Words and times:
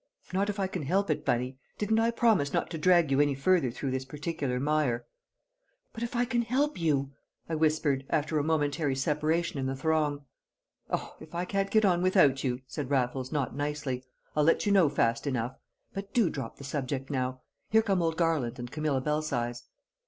"Not 0.33 0.49
if 0.49 0.59
I 0.59 0.65
can 0.65 0.81
help 0.81 1.11
it, 1.11 1.23
Bunny; 1.23 1.59
didn't 1.77 1.99
I 1.99 2.09
promise 2.09 2.51
not 2.53 2.71
to 2.71 2.79
drag 2.79 3.11
you 3.11 3.21
any 3.21 3.35
further 3.35 3.69
through 3.69 3.91
this 3.91 4.03
particular 4.03 4.59
mire?" 4.59 5.05
"But 5.93 6.01
if 6.01 6.15
I 6.15 6.25
can 6.25 6.41
help 6.41 6.81
you?" 6.81 7.11
I 7.47 7.53
whispered, 7.53 8.03
after 8.09 8.39
a 8.39 8.43
momentary 8.43 8.95
separation 8.95 9.59
in 9.59 9.67
the 9.67 9.75
throng. 9.75 10.25
"Oh! 10.89 11.15
if 11.19 11.35
I 11.35 11.45
can't 11.45 11.69
get 11.69 11.85
on 11.85 12.01
without 12.01 12.43
you," 12.43 12.61
said 12.65 12.89
Raffles, 12.89 13.31
not 13.31 13.55
nicely, 13.55 14.03
"I'll 14.35 14.43
let 14.43 14.65
you 14.65 14.71
know 14.71 14.89
fast 14.89 15.27
enough. 15.27 15.55
But 15.93 16.15
do 16.15 16.31
drop 16.31 16.57
the 16.57 16.63
subject 16.63 17.11
now; 17.11 17.41
here 17.69 17.83
come 17.83 18.01
old 18.01 18.17
Garland 18.17 18.57
and 18.57 18.71
Camilla 18.71 19.01
Belsize!" 19.01 19.65